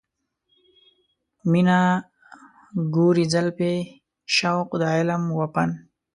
[1.51, 1.79] مینه،
[2.95, 3.73] ګورې زلفې،
[4.35, 5.69] شوق د علم و فن